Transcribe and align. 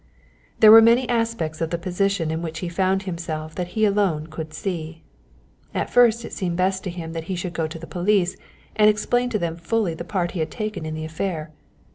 There 0.61 0.71
were 0.71 0.81
many 0.81 1.07
aspects 1.07 1.61
of 1.61 1.69
the 1.69 1.77
position 1.77 2.31
in 2.31 2.41
which 2.41 2.57
he 2.57 2.69
found 2.69 3.03
himself 3.03 3.53
that 3.53 3.77
he 3.77 3.85
alone 3.85 4.25
could 4.25 4.51
see. 4.51 5.03
At 5.75 5.91
first 5.91 6.25
it 6.25 6.33
seemed 6.33 6.57
best 6.57 6.83
to 6.85 6.89
him 6.89 7.13
that 7.13 7.25
he 7.25 7.35
should 7.35 7.53
go 7.53 7.67
to 7.67 7.77
the 7.77 7.85
police 7.85 8.35
and 8.75 8.89
explain 8.89 9.29
to 9.29 9.37
them 9.37 9.55
fully 9.57 9.93
the 9.93 10.03
part 10.03 10.31
he 10.31 10.39
had 10.39 10.49
taken 10.49 10.87
in 10.87 10.95
the 10.95 11.05
affair. 11.05 11.51